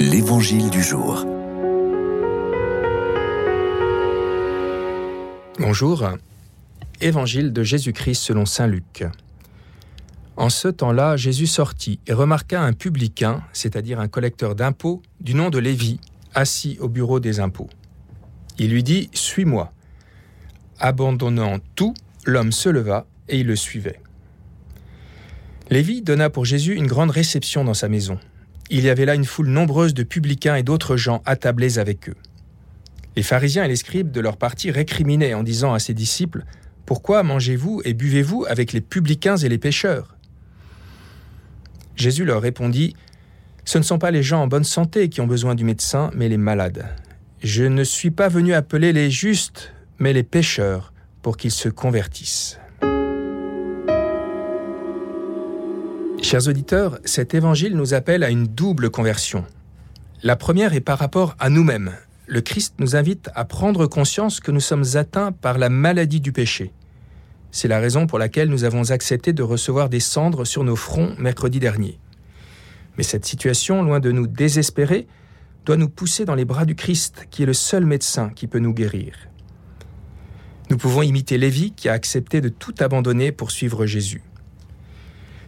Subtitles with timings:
[0.00, 1.24] L'Évangile du jour.
[5.58, 6.08] Bonjour.
[7.00, 9.04] Évangile de Jésus-Christ selon Saint Luc.
[10.36, 15.48] En ce temps-là, Jésus sortit et remarqua un publicain, c'est-à-dire un collecteur d'impôts, du nom
[15.48, 16.00] de Lévi,
[16.34, 17.70] assis au bureau des impôts.
[18.58, 19.72] Il lui dit Suis-moi.
[20.80, 24.00] Abandonnant tout, l'homme se leva et il le suivait.
[25.70, 28.18] Lévi donna pour Jésus une grande réception dans sa maison.
[28.70, 32.16] Il y avait là une foule nombreuse de publicains et d'autres gens attablés avec eux.
[33.16, 36.44] Les pharisiens et les scribes de leur parti récriminaient en disant à ses disciples
[36.86, 40.16] Pourquoi mangez-vous et buvez-vous avec les publicains et les pécheurs
[41.94, 42.96] Jésus leur répondit
[43.64, 46.28] Ce ne sont pas les gens en bonne santé qui ont besoin du médecin, mais
[46.28, 46.88] les malades.
[47.42, 50.92] Je ne suis pas venu appeler les justes, mais les pécheurs,
[51.22, 52.58] pour qu'ils se convertissent.
[56.24, 59.44] Chers auditeurs, cet évangile nous appelle à une double conversion.
[60.22, 61.92] La première est par rapport à nous-mêmes.
[62.26, 66.32] Le Christ nous invite à prendre conscience que nous sommes atteints par la maladie du
[66.32, 66.72] péché.
[67.50, 71.14] C'est la raison pour laquelle nous avons accepté de recevoir des cendres sur nos fronts
[71.18, 71.98] mercredi dernier.
[72.96, 75.06] Mais cette situation, loin de nous désespérer,
[75.66, 78.60] doit nous pousser dans les bras du Christ, qui est le seul médecin qui peut
[78.60, 79.12] nous guérir.
[80.70, 84.22] Nous pouvons imiter Lévi, qui a accepté de tout abandonner pour suivre Jésus.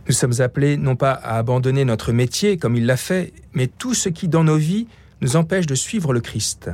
[0.08, 3.92] Nous sommes appelés non pas à abandonner notre métier comme il l'a fait, mais tout
[3.92, 4.86] ce qui dans nos vies
[5.20, 6.70] nous empêche de suivre le Christ.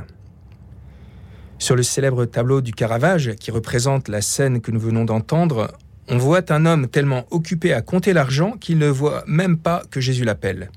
[1.57, 5.71] Sur le célèbre tableau du Caravage, qui représente la scène que nous venons d'entendre,
[6.09, 10.01] on voit un homme tellement occupé à compter l'argent qu'il ne voit même pas que
[10.01, 10.69] Jésus l'appelle.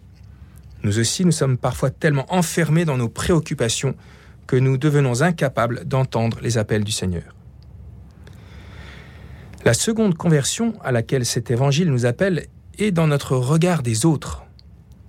[0.82, 3.94] Nous aussi, nous sommes parfois tellement enfermés dans nos préoccupations
[4.46, 7.35] que nous devenons incapables d'entendre les appels du Seigneur.
[9.66, 12.46] La seconde conversion à laquelle cet évangile nous appelle
[12.78, 14.44] est dans notre regard des autres.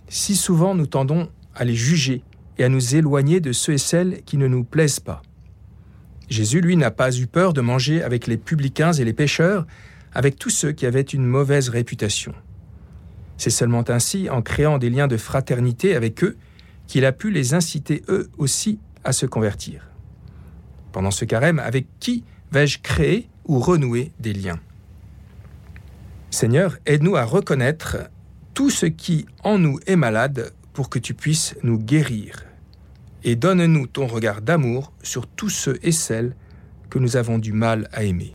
[0.10, 2.24] Si souvent nous tendons à les juger
[2.58, 5.22] et à nous éloigner de ceux et celles qui ne nous plaisent pas.
[6.28, 9.68] Jésus, lui, n'a pas eu peur de manger avec les publicains et les pécheurs,
[10.12, 12.34] avec tous ceux qui avaient une mauvaise réputation.
[13.38, 16.36] C'est seulement ainsi, en créant des liens de fraternité avec eux,
[16.88, 19.92] qu'il a pu les inciter eux aussi à se convertir.
[20.94, 24.60] Pendant ce carême, avec qui vais-je créer ou renouer des liens.
[26.30, 27.98] Seigneur, aide-nous à reconnaître
[28.54, 32.46] tout ce qui en nous est malade pour que tu puisses nous guérir.
[33.24, 36.36] Et donne-nous ton regard d'amour sur tous ceux et celles
[36.90, 38.26] que nous avons du mal à aimer.